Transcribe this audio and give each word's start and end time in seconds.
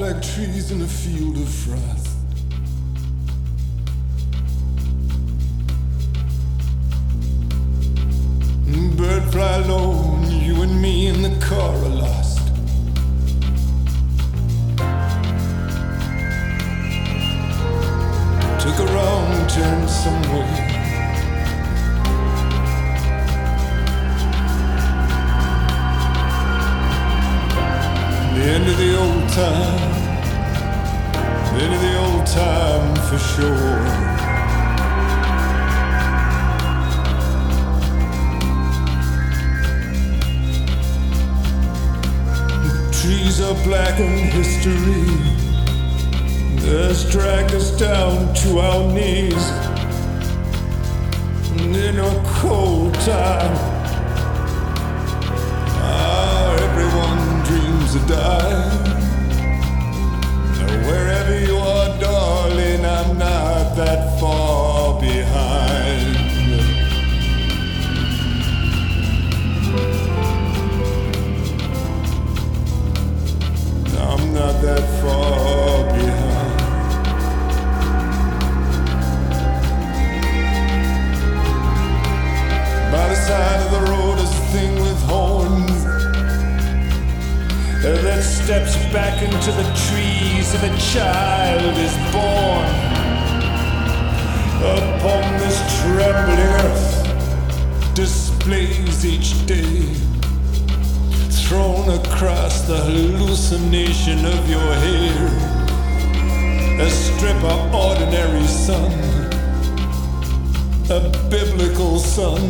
Black 0.00 0.22
trees 0.22 0.70
in 0.70 0.80
a 0.80 0.86
field 0.86 1.36
of 1.36 1.46
frost. 1.46 1.99
Thrown 101.50 101.88
across 101.88 102.60
the 102.68 102.76
hallucination 102.76 104.24
of 104.24 104.48
your 104.48 104.72
hair. 104.86 105.26
A 106.80 106.88
strip 106.88 107.42
of 107.42 107.74
ordinary 107.74 108.46
sun, 108.46 108.92
a 110.88 111.00
biblical 111.28 111.98
sun, 111.98 112.44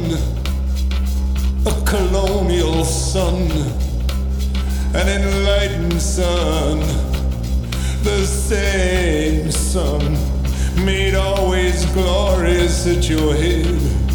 a 1.65 1.83
colonial 1.87 2.85
sun, 2.85 3.51
an 4.95 5.09
enlightened 5.09 6.03
sun, 6.03 6.81
the 8.05 8.27
same 8.27 9.51
sun, 9.51 10.13
made 10.85 11.15
always 11.15 11.87
glorious 11.95 12.87
at 12.87 13.09
your 13.09 13.35
head. 13.35 14.10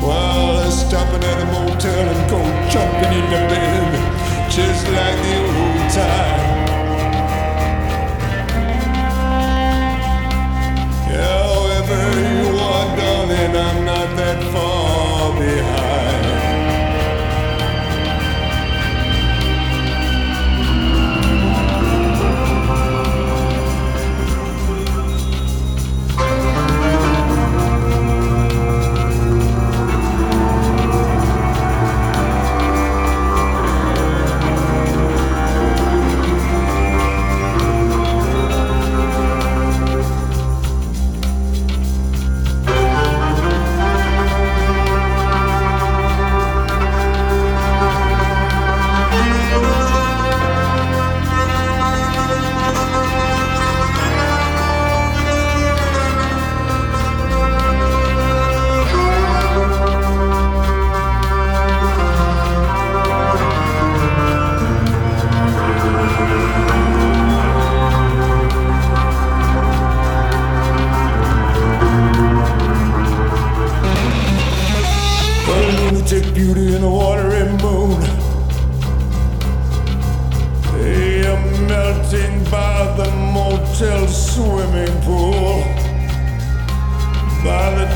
While 0.00 0.56
I'm 0.58 0.70
stopping 0.70 1.22
at 1.22 1.42
a 1.42 1.46
motel 1.46 2.08
and 2.08 2.30
go 2.30 2.40
jumping 2.70 3.12
in 3.18 3.26
the 3.30 3.40
bed, 3.52 4.50
just 4.50 4.86
like 4.88 5.16
the 5.22 5.36
old 5.44 5.90
time. 5.92 6.49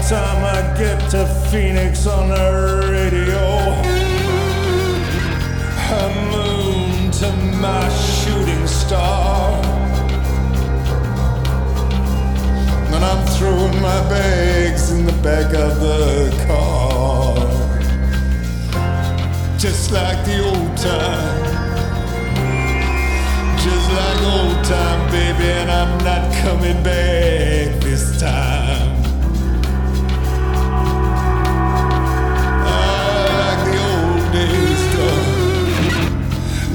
Time 0.08 0.44
I 0.44 0.76
get 0.76 1.10
to 1.12 1.26
Phoenix 1.50 2.06
on 2.06 2.28
the 2.28 2.88
radio, 2.92 3.40
I 5.78 6.12
moon 6.30 7.10
to 7.10 7.32
my 7.58 7.88
shooting 7.88 8.66
star. 8.66 9.62
And 12.92 13.02
I'm 13.02 13.26
throwing 13.28 13.80
my 13.80 14.00
bags 14.10 14.92
in 14.92 15.06
the 15.06 15.18
back 15.22 15.54
of 15.54 15.80
the 15.80 16.44
car. 16.48 17.36
Just 19.58 19.90
like 19.90 20.22
the 20.26 20.44
old 20.44 20.76
time. 20.76 21.44
Just 23.56 23.90
like 23.90 24.20
old 24.34 24.64
time, 24.66 25.10
baby, 25.10 25.48
and 25.60 25.70
I'm 25.70 25.96
not 26.04 26.30
coming 26.42 26.82
back 26.82 27.80
this 27.80 28.20
time. 28.20 28.43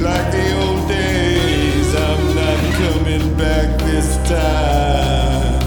Like 0.01 0.31
the 0.31 0.55
old 0.55 0.87
days, 0.87 1.93
I'm 1.93 2.33
not 2.33 2.59
coming 2.75 3.35
back 3.37 3.77
this 3.79 4.15
time. 4.29 5.59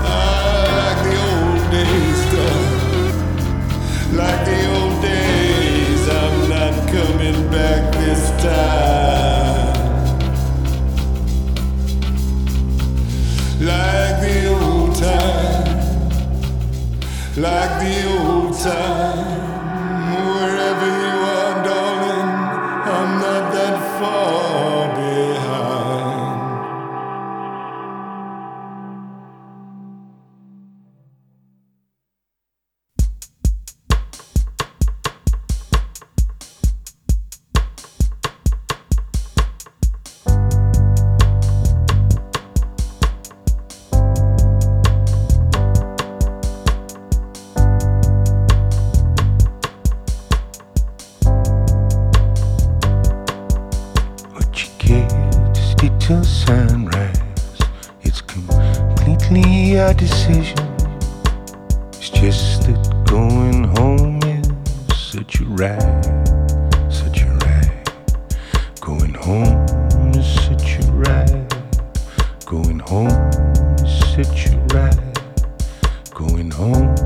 Ah, 0.00 0.62
like 0.78 1.00
the 1.08 1.16
old 1.28 1.64
days, 1.72 2.20
girl. 2.32 2.66
Like 4.16 4.42
the 4.46 4.60
old 4.76 5.02
days, 5.02 6.02
I'm 6.08 6.36
not 6.48 6.74
coming 6.92 7.50
back 7.50 7.92
this 7.94 8.30
time. 8.40 9.74
Like 13.60 14.20
the 14.20 14.38
old 14.54 14.94
time, 14.94 15.66
like 17.36 17.80
the 17.82 17.96
old 18.06 18.54
time. 18.56 19.27
home, 72.88 73.10
sit 73.86 74.32
you 74.46 74.56
right. 74.72 74.96
Going 76.14 76.50
home, 76.50 76.96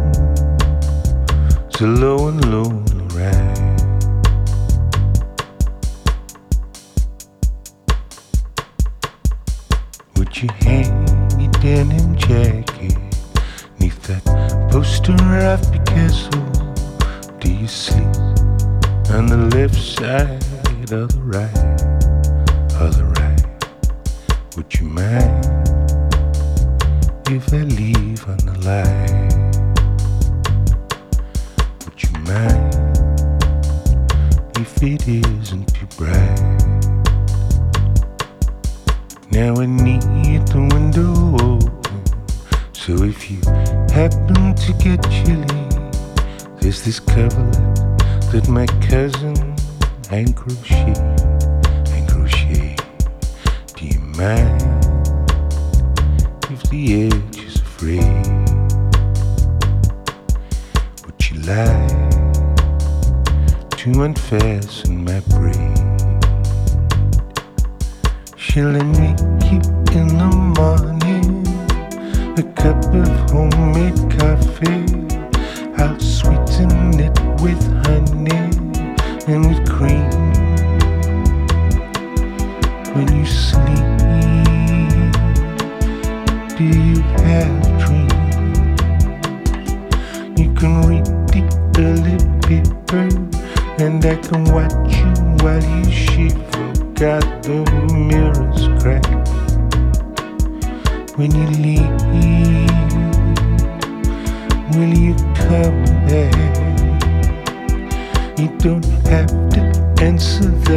so 1.71 1.87
low 1.87 2.29
and 2.29 2.41
low. 2.52 2.52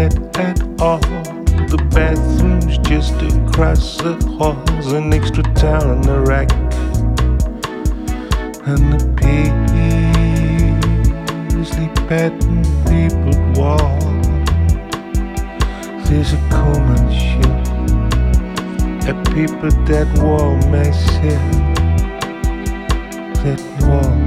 bed 0.10 0.38
at 0.38 0.62
all. 0.82 1.00
The 1.00 1.78
bathroom's 1.92 2.78
just 2.80 3.14
across 3.22 3.98
the 3.98 4.14
hall. 4.38 4.58
An 4.94 5.14
extra 5.14 5.44
towel 5.56 5.92
on 5.92 6.02
the 6.02 6.20
rack 6.22 6.52
and 8.68 8.94
the 8.94 9.06
paisley 11.62 11.90
pattern 12.08 12.64
people 12.86 13.38
wall. 13.60 14.00
There's 16.06 16.34
a 16.34 16.36
common 16.50 17.06
ship. 17.12 17.56
a 19.10 19.14
people 19.32 19.72
that 19.86 20.08
wall 20.22 20.56
may 20.70 20.90
myself. 20.90 21.52
That 23.44 23.62
wall. 23.82 24.25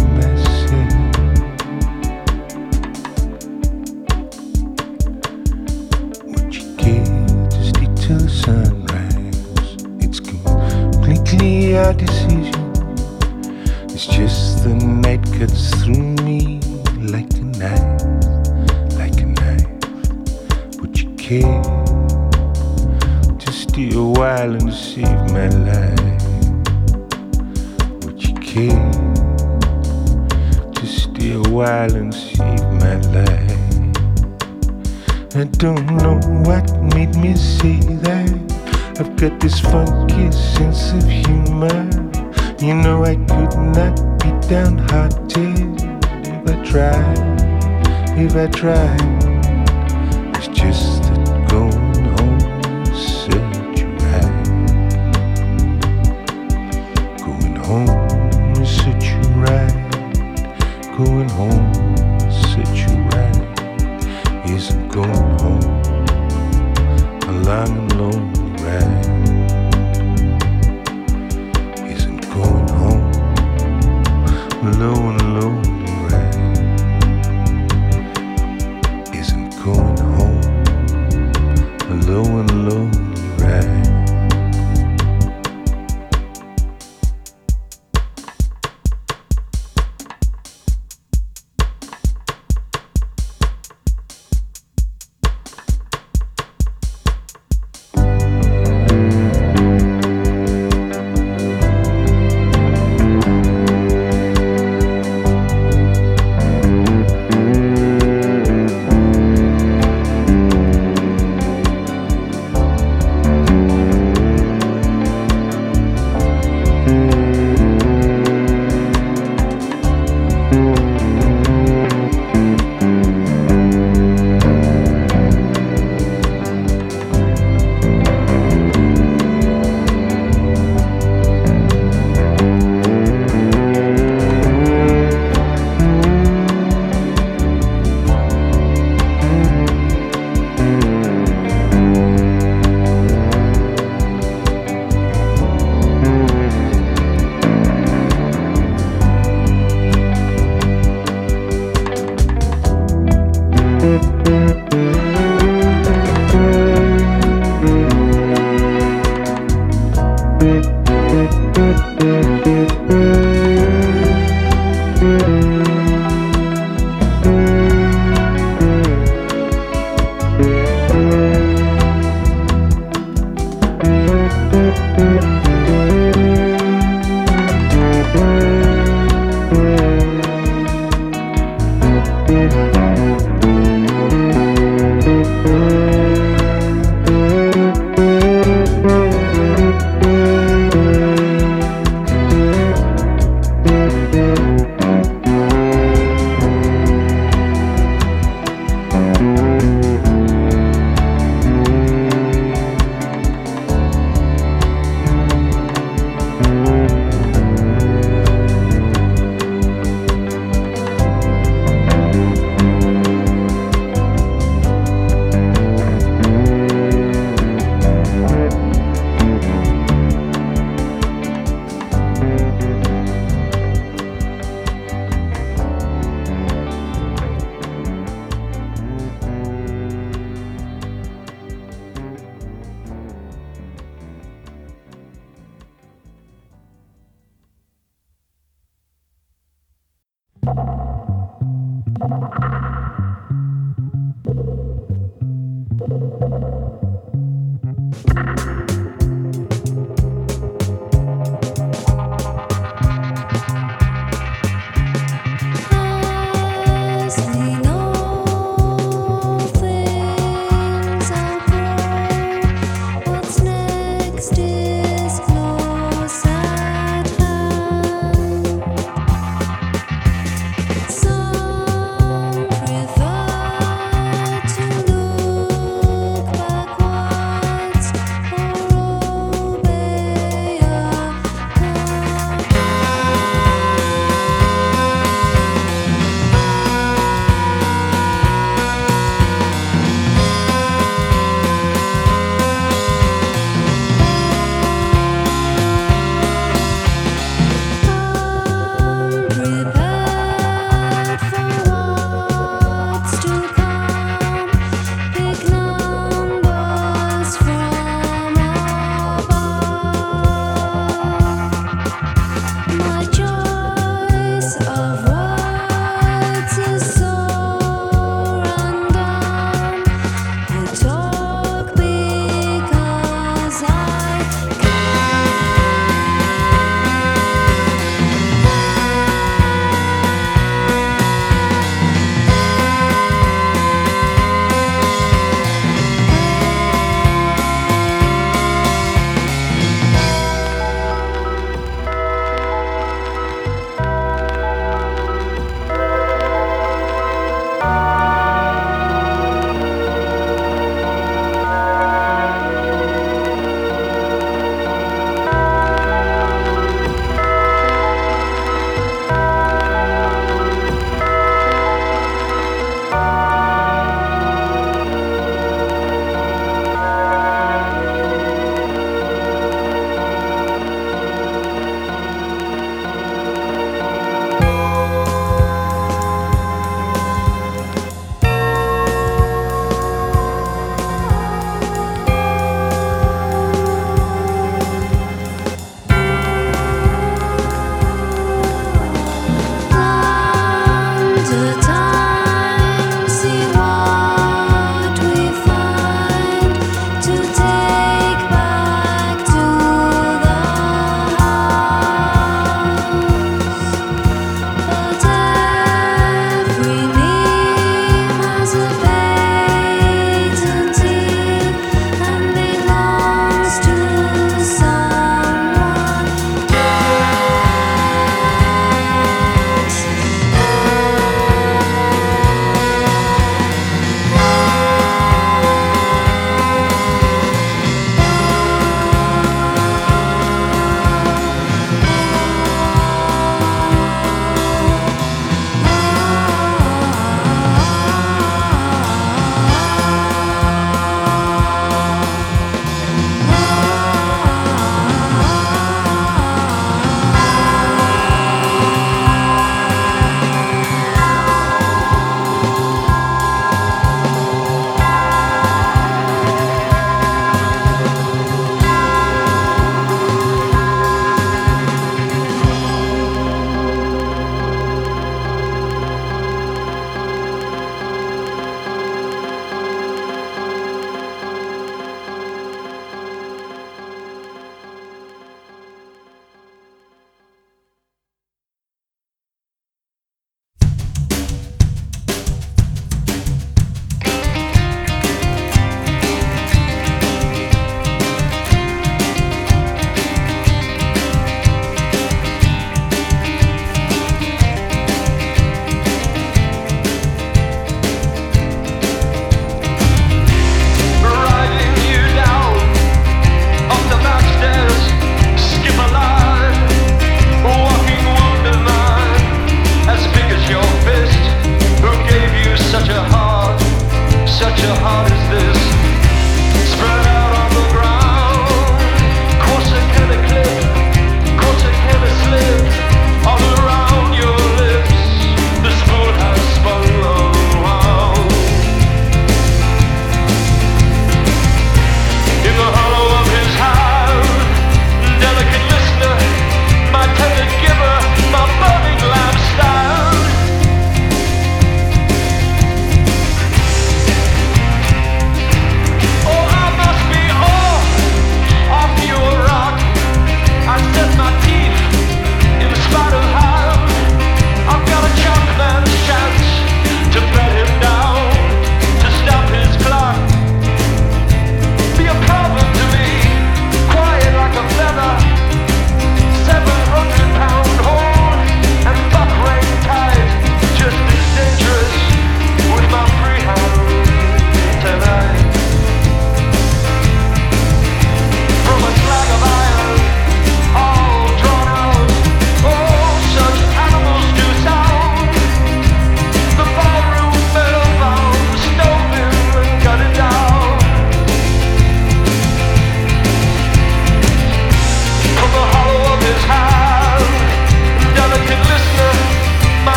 down 44.48 44.78
hearted 44.78 45.78
if 46.26 46.48
I 46.48 46.64
try, 46.64 47.14
if 48.16 48.34
I 48.34 48.46
try. 48.46 49.27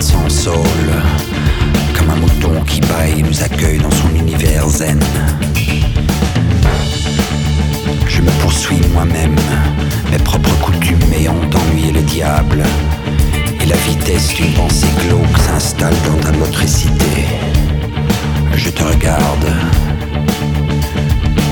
Sans 0.00 0.28
saule, 0.28 0.92
comme 1.96 2.10
un 2.10 2.16
mouton 2.16 2.62
qui 2.66 2.80
baille 2.80 3.22
nous 3.22 3.42
accueille 3.42 3.78
dans 3.78 3.90
son 3.90 4.12
univers 4.14 4.68
zen. 4.68 4.98
Je 8.08 8.20
me 8.20 8.30
poursuis 8.42 8.80
moi-même, 8.92 9.36
mes 10.10 10.18
propres 10.18 10.54
coutumes 10.60 11.12
ayant 11.16 11.36
ennuyé 11.54 11.92
le 11.92 12.00
diable. 12.00 12.64
Et 13.62 13.66
la 13.66 13.76
vitesse 13.76 14.34
d'une 14.34 14.52
pensée 14.54 14.88
glauque 15.06 15.38
s'installe 15.46 15.94
dans 16.06 16.18
ta 16.24 16.32
motricité. 16.32 17.26
Je 18.54 18.70
te 18.70 18.82
regarde, 18.82 19.52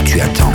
tu 0.04 0.20
attends. 0.20 0.52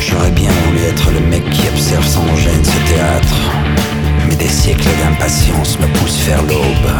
J'aurais 0.00 0.30
bien 0.30 0.50
voulu 0.66 0.78
être 0.84 1.10
le 1.10 1.20
mec 1.28 1.48
qui 1.50 1.68
observe 1.68 2.06
sans 2.06 2.36
gêne 2.36 2.64
ce 2.64 2.92
théâtre. 2.92 3.83
Des 4.38 4.48
siècles 4.48 4.88
d'impatience 5.02 5.78
me 5.78 5.86
poussent 5.98 6.24
vers 6.26 6.42
l'aube. 6.42 6.90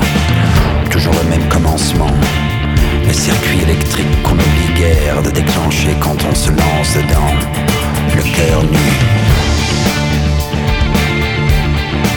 Toujours 0.91 1.13
le 1.15 1.31
même 1.31 1.49
commencement. 1.49 2.11
Le 3.07 3.13
circuit 3.13 3.61
électrique 3.63 4.23
qu'on 4.23 4.35
oublie 4.35 4.73
guère 4.77 5.23
de 5.23 5.31
déclencher 5.31 5.95
quand 6.01 6.17
on 6.31 6.35
se 6.35 6.51
lance 6.51 6.95
dedans. 6.95 7.35
Le 8.15 8.23
cœur 8.23 8.63
nu. 8.63 8.79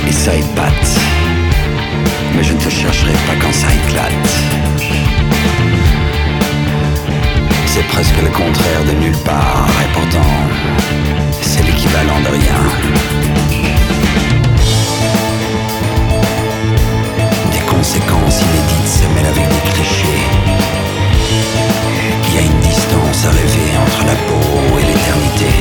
Et 0.07 0.11
ça 0.11 0.33
épate. 0.35 0.99
Mais 2.35 2.43
je 2.43 2.53
ne 2.53 2.59
te 2.59 2.69
chercherai 2.69 3.13
pas 3.13 3.35
quand 3.41 3.53
ça 3.53 3.67
éclate. 3.73 4.11
C'est 7.65 7.87
presque 7.87 8.21
le 8.21 8.29
contraire 8.29 8.83
de 8.87 8.93
nulle 8.93 9.17
part, 9.17 9.67
et 9.83 9.93
pourtant, 9.93 10.33
c'est 11.41 11.63
l'équivalent 11.63 12.19
de 12.21 12.29
rien. 12.29 13.46
Conséquences 17.77 18.41
inédites 18.41 18.87
se 18.87 19.05
mêlent 19.13 19.27
avec 19.27 19.47
des 19.49 19.69
clichés. 19.71 20.23
Il 22.27 22.35
y 22.35 22.37
a 22.39 22.41
une 22.41 22.59
distance 22.61 23.25
à 23.25 23.29
rêver 23.29 23.71
entre 23.83 24.03
la 24.05 24.15
peau 24.25 24.79
et 24.79 24.85
l'éternité. 24.89 25.51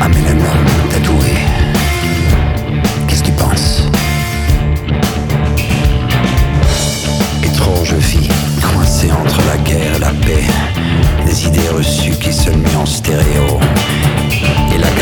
Amène 0.00 0.26
un 0.26 0.40
homme 0.40 0.88
tatoué. 0.90 1.34
Qu'est-ce 3.06 3.22
que 3.22 3.26
tu 3.26 3.32
penses? 3.32 3.84
Étrange 7.44 7.94
vie, 7.94 8.28
coincée 8.60 9.12
entre 9.12 9.40
la 9.46 9.58
guerre 9.58 9.94
et 9.96 10.00
la 10.00 10.10
paix. 10.10 10.46
Des 11.24 11.46
idées 11.46 11.68
reçues 11.68 12.16
qui 12.16 12.32
se 12.32 12.50
muent 12.50 12.78
en 12.80 12.86
stéréo. 12.86 13.60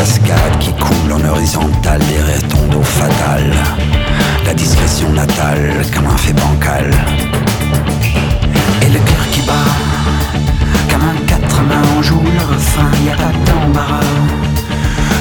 Cascade 0.01 0.57
qui 0.59 0.73
coule 0.73 1.13
en 1.13 1.29
horizontale 1.29 2.01
derrière 2.09 2.41
ton 2.47 2.65
dos 2.71 2.81
fatal. 2.81 3.53
La 4.47 4.53
discrétion 4.55 5.07
natale 5.11 5.85
comme 5.93 6.07
un 6.07 6.17
fait 6.17 6.33
bancal. 6.33 6.89
Et 8.81 8.89
le 8.89 8.97
cœur 8.97 9.25
qui 9.31 9.41
bat, 9.41 9.53
comme 10.89 11.03
un 11.03 11.25
quatre 11.27 11.61
mains, 11.61 11.87
on 11.95 12.01
joue 12.01 12.19
le 12.19 12.55
refrain, 12.55 12.89
y 13.05 13.09
a 13.11 13.15
pas 13.15 13.31
d'embarras. 13.45 13.99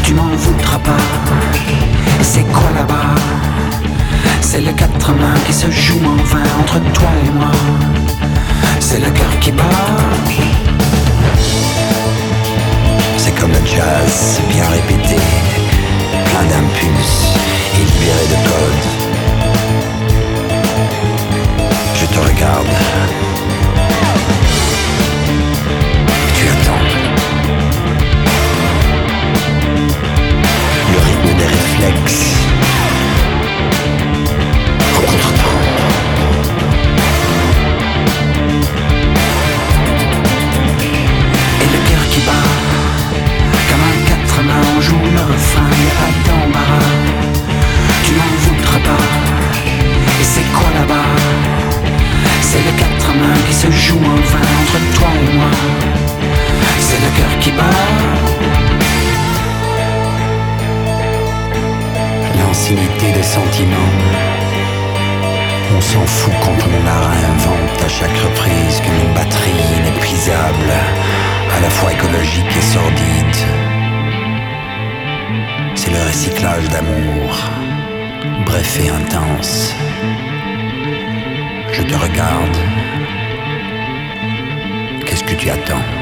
Tu 0.03 0.15
m'en 0.15 0.35
voudras 0.35 0.79
pas. 0.79 1.05
C'est 2.23 2.51
quoi 2.51 2.71
là-bas? 2.75 3.21
C'est 4.41 4.63
le 4.63 4.73
quatre 4.73 5.13
mains 5.13 5.41
qui 5.47 5.53
se 5.53 5.71
joue 5.71 6.01
en 6.07 6.17
vain 6.25 6.49
entre 6.59 6.81
toi 6.95 7.11
et 7.27 7.31
moi. 7.39 7.53
C'est 8.81 9.01
le 9.01 9.11
cœur 9.11 9.39
qui 9.43 9.53
bat. 9.53 9.63
C'est 13.19 13.39
comme 13.39 13.51
le 13.51 13.67
jazz, 13.67 14.41
bien 14.61 14.69
répété, 14.69 15.17
plein 16.27 16.45
d'impulses 16.45 17.35
et 17.77 17.85
libéré 17.85 18.27
de 18.33 18.39
codes. 18.49 18.89
Je 21.95 22.07
te 22.07 22.19
regarde. 22.19 22.75
Tu 26.35 26.49
attends. 26.49 26.85
Le 30.93 30.99
rythme 30.99 31.39
des 31.39 31.47
réflexes. 31.47 32.30
Je 81.73 81.83
te 81.83 81.95
regarde. 81.95 82.57
Qu'est-ce 85.05 85.25
que 85.25 85.35
tu 85.35 85.51
attends? 85.51 86.00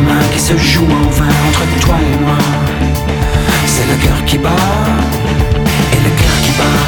Mains 0.00 0.26
qui 0.32 0.40
se 0.40 0.56
jouent 0.56 0.84
en 0.84 1.08
vain 1.10 1.34
entre 1.48 1.64
toi 1.80 1.96
et 2.00 2.24
moi. 2.24 2.38
C'est 3.66 3.86
le 3.88 3.96
cœur 4.04 4.24
qui 4.24 4.38
bat, 4.38 4.50
et 5.94 6.00
le 6.06 6.10
cœur 6.20 6.36
qui 6.42 6.52
bat. 6.58 6.80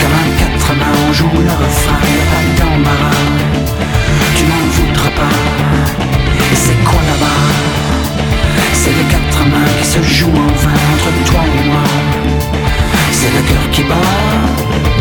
Comme 0.00 0.16
un 0.22 0.28
quatre 0.40 0.72
mains, 0.80 0.98
on 1.08 1.12
joue 1.12 1.30
le 1.34 1.54
refrain, 1.64 2.00
a 2.22 2.26
pas 2.32 2.44
d'embarras. 2.58 3.24
Tu 4.36 4.44
m'en 4.44 4.64
voudras 4.76 5.14
pas. 5.20 5.36
Et 6.52 6.56
c'est 6.56 6.80
quoi 6.84 7.00
là-bas? 7.10 7.42
C'est 8.72 8.94
les 8.98 9.06
quatre 9.14 9.42
mains 9.50 9.72
qui 9.80 9.86
se 9.86 10.02
jouent 10.02 10.28
en 10.28 10.52
vain 10.62 10.80
entre 10.92 11.10
toi 11.30 11.40
et 11.44 11.68
moi. 11.68 11.84
C'est 13.12 13.32
le 13.36 13.42
cœur 13.48 13.70
qui 13.72 13.82
bat. 13.82 14.99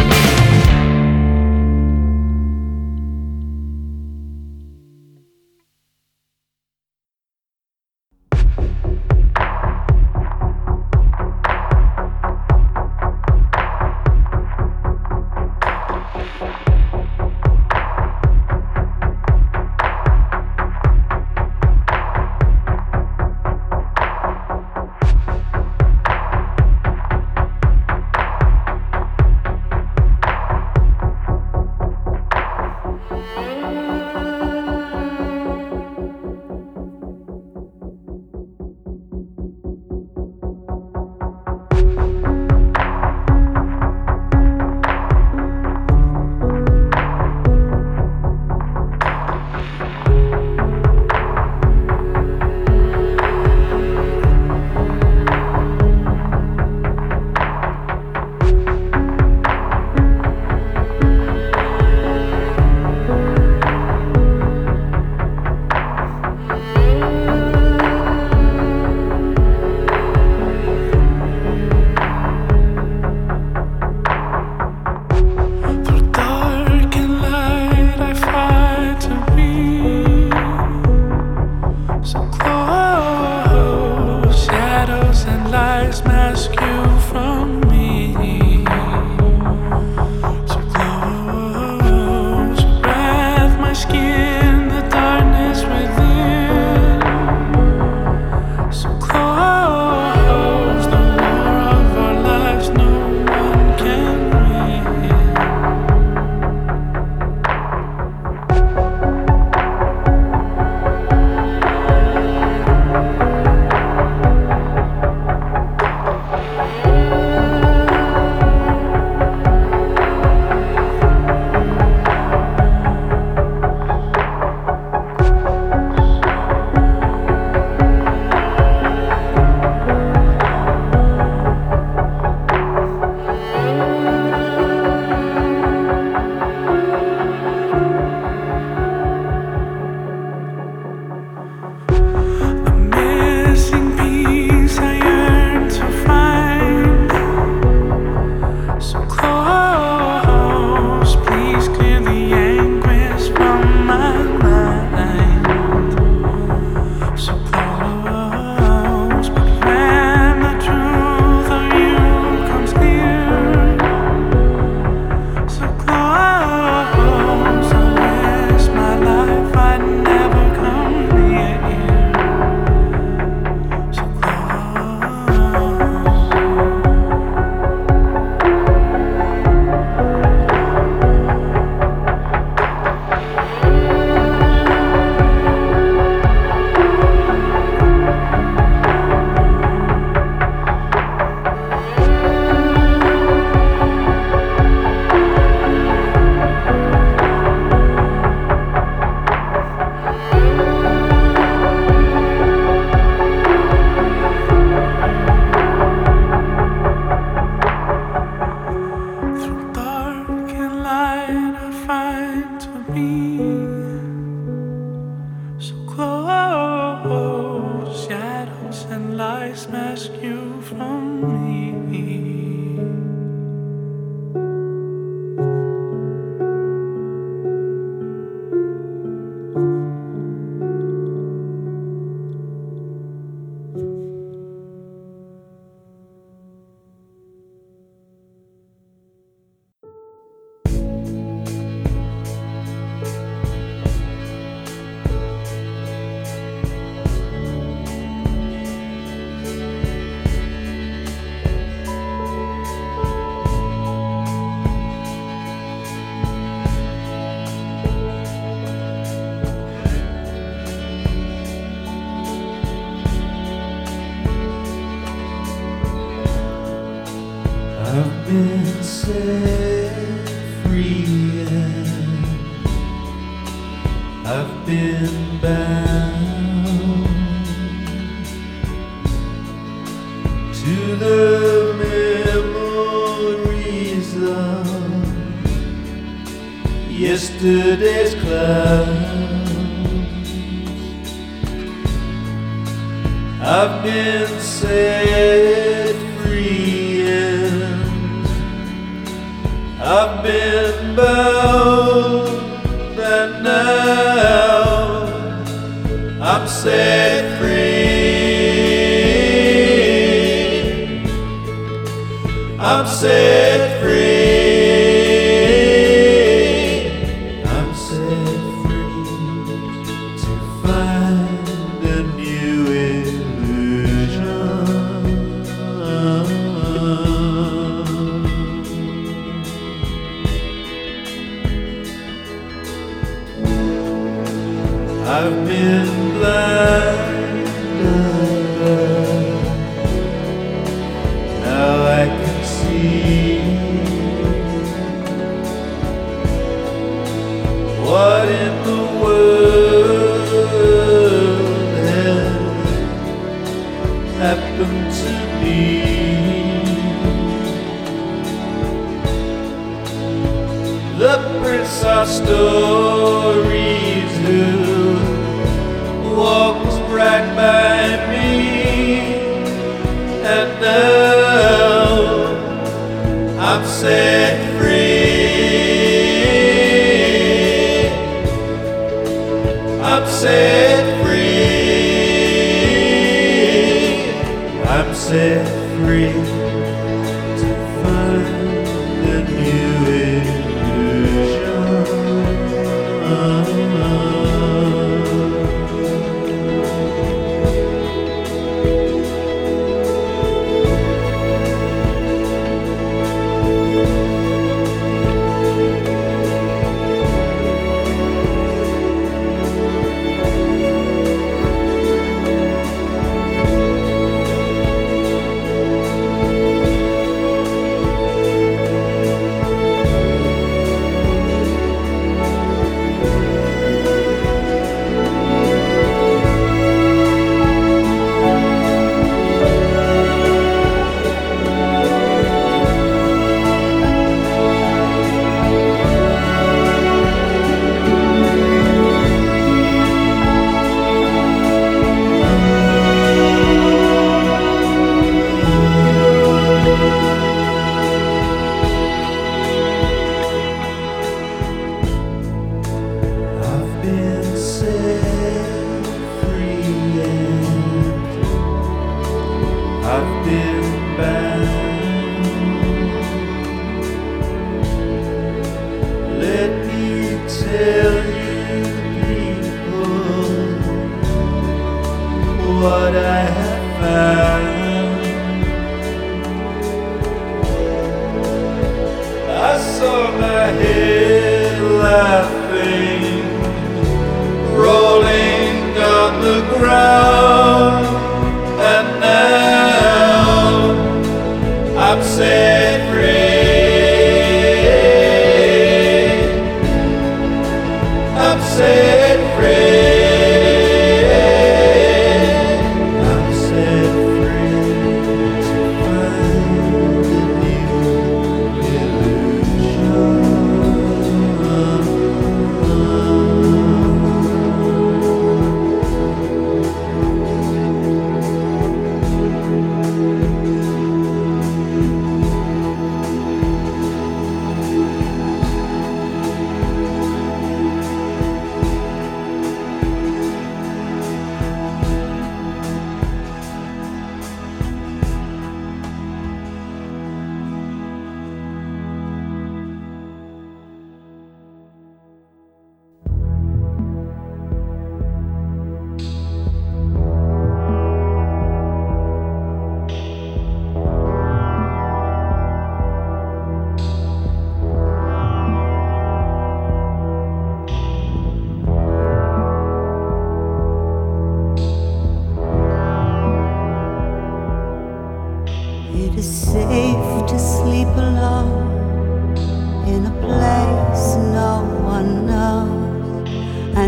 Set 211.89 212.62
free. 212.86 213.59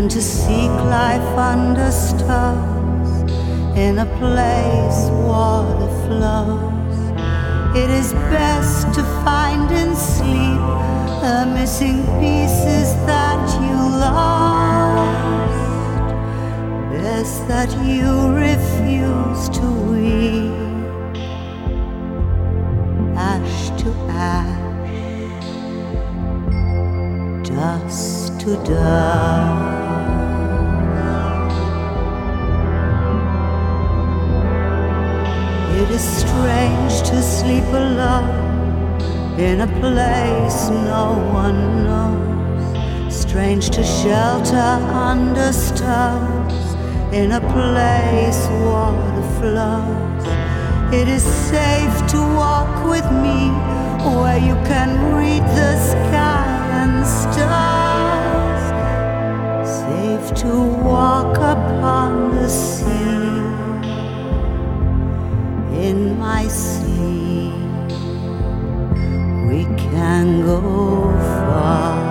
and 0.02 0.10
to 0.10 0.20
seek 0.20 0.74
life 0.90 1.38
under 1.38 1.88
stars 1.92 3.10
in 3.78 4.00
a 4.00 4.06
place 4.18 5.00
water 5.30 5.86
flows. 6.06 6.98
It 7.76 7.88
is 7.88 8.12
best 8.34 8.92
to 8.96 9.02
find 9.24 9.70
in 9.70 9.94
sleep 9.94 10.62
the 11.22 11.46
missing 11.54 12.02
pieces 12.18 12.88
that 13.06 13.46
you 13.62 13.76
lost. 14.06 15.54
Best 16.90 17.46
that 17.46 17.70
you 17.86 18.10
refuse 18.48 19.48
to 19.50 19.66
weep, 19.92 20.52
ash 23.16 23.70
to 23.80 23.90
ash, 24.10 25.46
dust 27.46 28.40
to 28.40 28.56
dust. 28.64 29.81
strange 36.32 37.08
to 37.10 37.22
sleep 37.22 37.64
alone 37.64 39.00
in 39.38 39.60
a 39.60 39.66
place 39.80 40.70
no 40.70 41.06
one 41.42 41.84
knows. 41.84 43.14
Strange 43.14 43.68
to 43.70 43.82
shelter 43.82 44.70
under 45.10 45.52
stars 45.52 46.64
in 47.12 47.32
a 47.32 47.40
place 47.54 48.40
water 48.64 49.22
flows. 49.38 50.24
It 51.00 51.08
is 51.08 51.22
safe 51.22 51.96
to 52.12 52.18
walk 52.42 52.72
with 52.94 53.08
me 53.24 53.40
where 54.20 54.40
you 54.48 54.56
can 54.70 54.90
read 55.14 55.44
the 55.60 55.72
sky 55.90 56.46
and 56.80 57.06
stars. 57.22 58.62
Safe 59.82 60.26
to 60.42 60.52
walk 60.92 61.36
upon 61.36 62.36
the 62.36 62.48
sea 62.48 63.71
in 65.82 66.16
my 66.16 66.46
sleep. 66.46 67.52
We 69.48 69.64
can 69.90 70.46
go 70.46 70.60
far. 71.18 72.01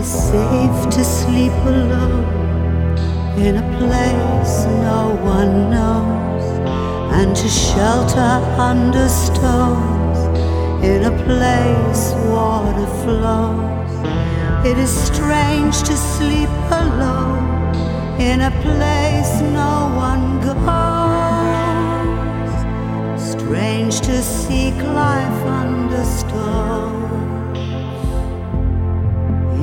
is 0.00 0.08
safe 0.08 0.80
to 0.88 1.04
sleep 1.04 1.52
alone 1.66 2.24
in 3.36 3.56
a 3.56 3.66
place 3.78 4.54
no 4.88 5.02
one 5.22 5.70
knows, 5.70 6.44
and 7.18 7.36
to 7.36 7.48
shelter 7.48 8.32
under 8.70 9.06
stones 9.08 10.18
in 10.82 11.04
a 11.04 11.14
place 11.24 12.02
water 12.32 12.88
flows. 13.02 13.92
It 14.70 14.78
is 14.78 14.92
strange 15.08 15.76
to 15.82 15.94
sleep 16.14 16.54
alone 16.82 17.46
in 18.18 18.40
a 18.40 18.52
place 18.66 19.32
no 19.62 19.74
one 20.08 20.24
goes. 20.46 20.60
Strange 23.32 24.00
to 24.00 24.22
seek 24.22 24.76
life 25.00 25.40
under 25.60 26.04
stones 26.04 26.99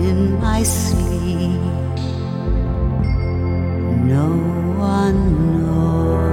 in 0.07 0.39
my 0.39 0.63
sleep. 0.63 1.61
No 4.13 4.29
one 4.77 5.19
knows. 5.61 6.26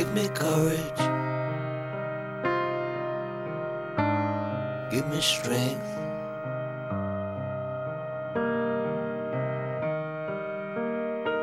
Give 0.00 0.14
me 0.14 0.28
courage. 0.30 1.02
Give 4.90 5.06
me 5.10 5.20
strength. 5.20 5.90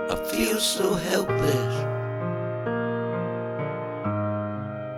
I 0.09 0.15
feel 0.31 0.59
so 0.59 0.95
helpless. 0.95 1.75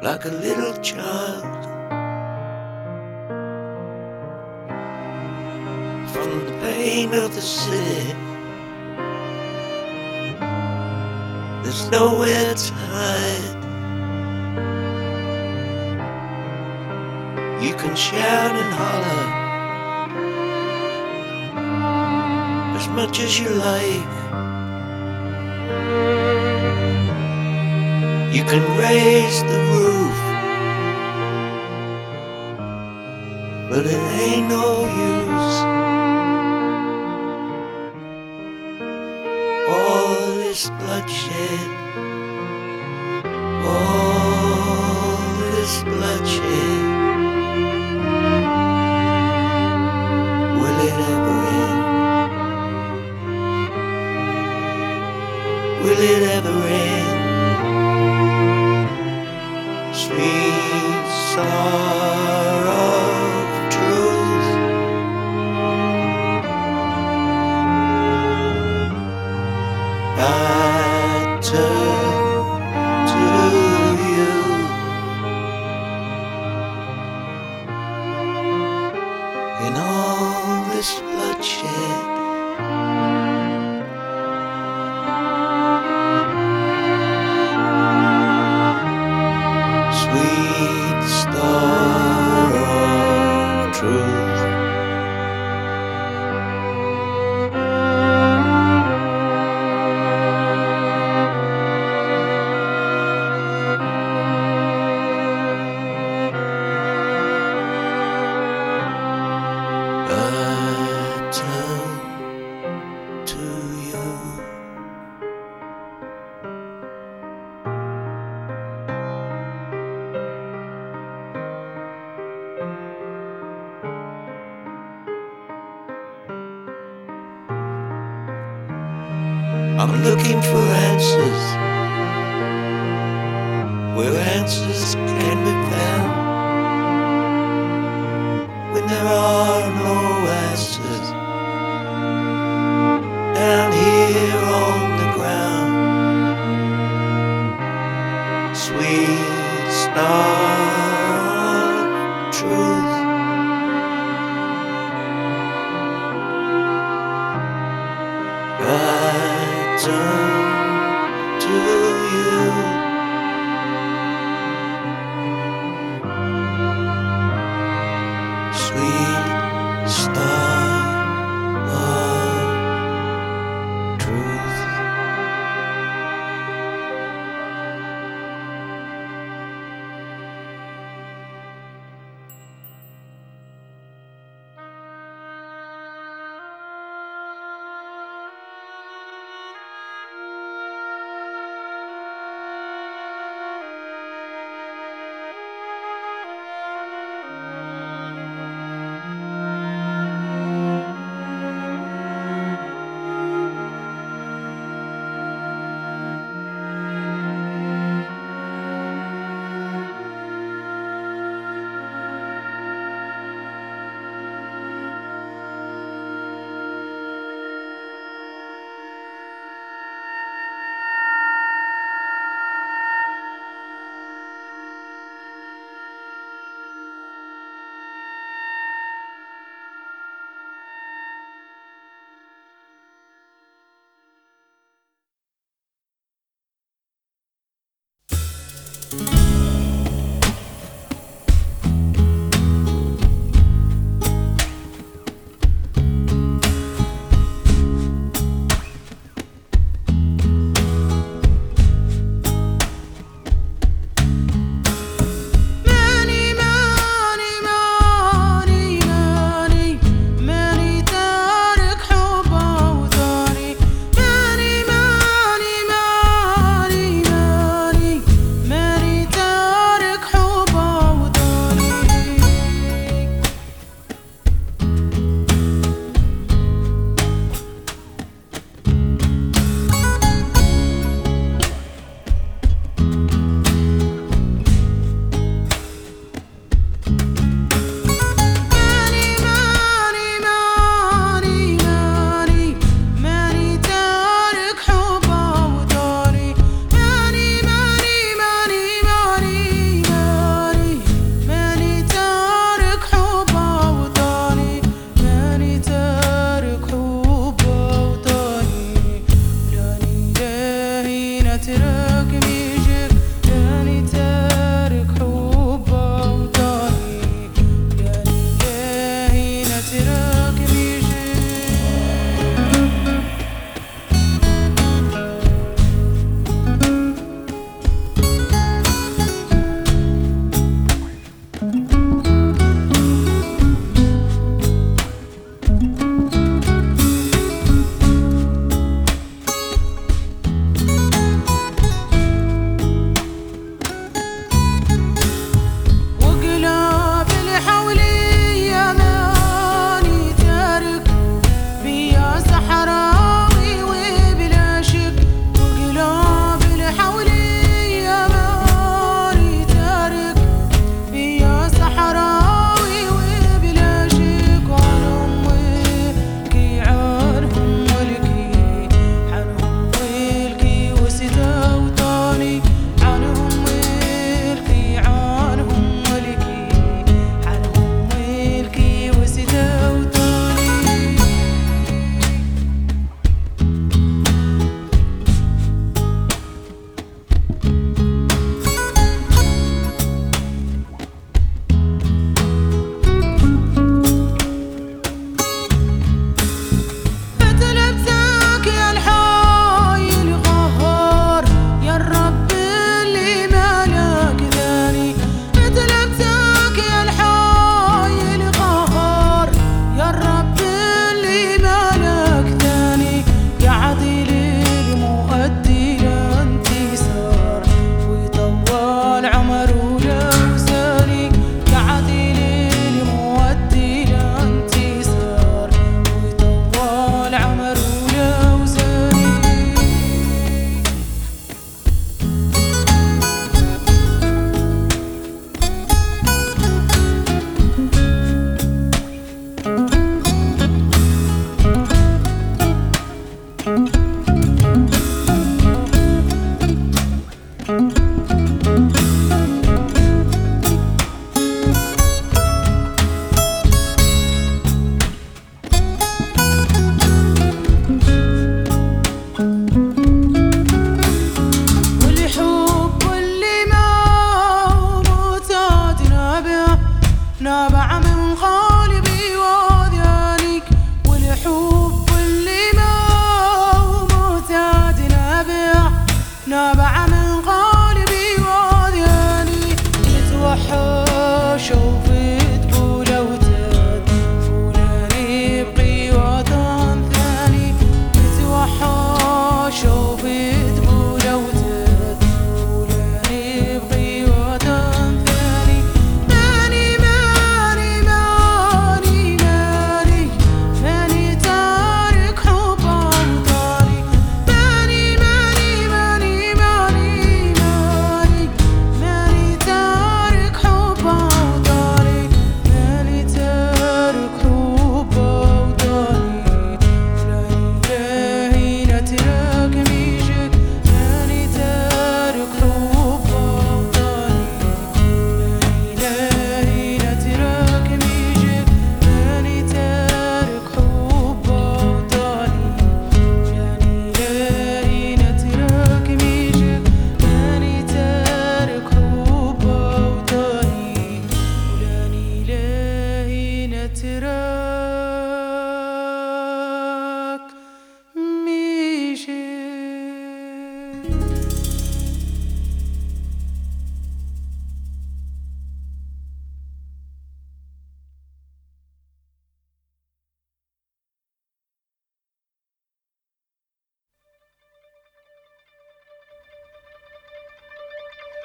like 0.02 0.24
a 0.24 0.30
little 0.30 0.78
child. 0.82 1.44
From 6.14 6.46
the 6.46 6.58
pain 6.62 7.14
of 7.14 7.36
the 7.36 7.42
city, 7.42 8.16
there's 11.62 11.92
nowhere 11.92 12.54
to 12.54 12.74
hide. 12.74 13.49
Can 17.82 17.96
shout 17.96 18.52
and 18.62 18.74
holler 18.74 19.26
as 22.78 22.88
much 22.90 23.22
as 23.22 23.40
you 23.40 23.50
like. 23.50 24.12
You 28.36 28.44
can 28.44 28.64
raise 28.78 29.44
the 29.44 29.60
roof, 29.74 30.20
but 33.70 33.86
it 33.86 34.04
ain't 34.24 34.50
no 34.50 34.68
use. 35.14 35.56
All 39.70 40.36
this 40.44 40.70
bloodshed, 40.80 41.70
all 43.64 45.18
this 45.54 45.84
bloodshed, 45.84 46.49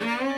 Mm-hmm. 0.00 0.33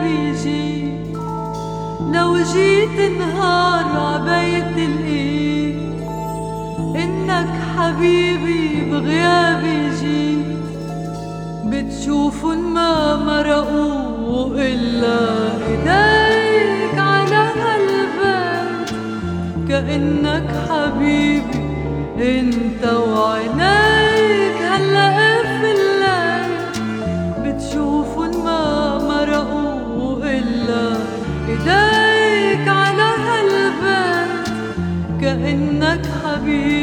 بيجي. 0.00 0.98
لو 2.14 2.36
جيت 2.52 2.98
نهار 3.18 3.84
عبيت 3.84 4.76
الإيد 4.76 5.78
إنك 6.96 7.52
حبيبي 7.76 8.90
بغيابي 8.90 9.90
جي 10.00 10.38
بتشوفن 11.64 12.58
ما 12.58 13.16
مرقوا 13.16 14.54
إلا 14.54 15.20
إيديك 15.68 16.98
على 16.98 17.42
هالبيت 17.60 18.90
كأنك 19.68 20.50
حبيبي 20.68 21.60
أنت 22.18 22.84
وعينيك. 22.84 24.47
be 36.48 36.77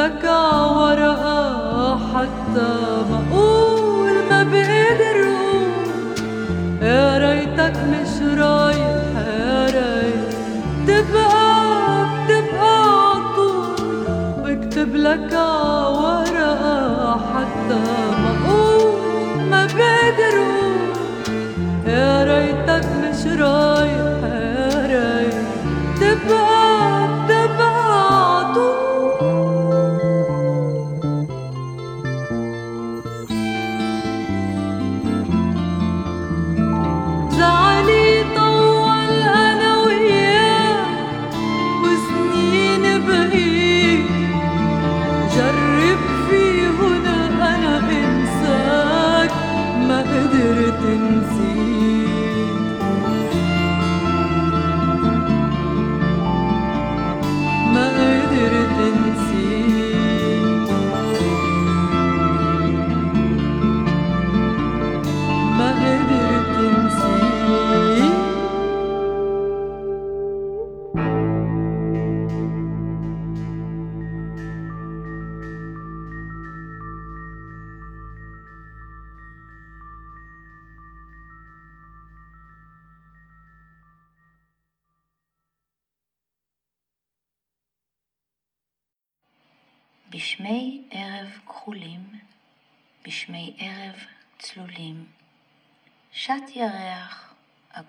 لك 0.00 0.24
عورقها 0.24 1.98
حتى 2.14 2.72
بقول 3.10 4.10
ما 4.30 4.42
بقدر 4.42 5.18
قول 5.24 5.72
يا 6.82 7.18
ريتك 7.18 7.76
مش 7.92 8.38
رايح 8.38 9.16
يا 9.16 9.66
ريت. 9.66 10.30
تبقى 10.86 12.06
بتبقى 12.24 12.74
عطول 13.10 13.76
بكتب 14.44 14.96
لك 14.96 15.32
عورقها 15.34 15.69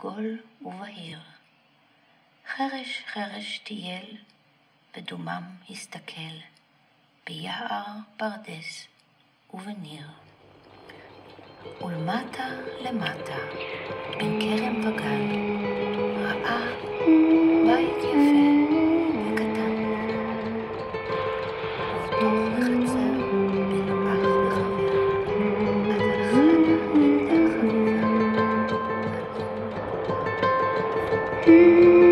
עגול 0.02 0.38
ובהיר. 0.62 1.20
חרש 2.56 3.04
חרש 3.14 3.62
טייל, 3.64 4.18
ודומם 4.98 5.44
הסתכל, 5.70 6.36
ביער 7.28 7.84
פרדס 8.18 8.88
ובניר. 9.54 10.08
ולמטה 11.82 12.48
למטה, 12.82 13.38
בין 14.18 14.40
כרם 14.42 14.80
וגן, 14.88 15.30
ראה 16.24 16.62
you. 31.52 32.11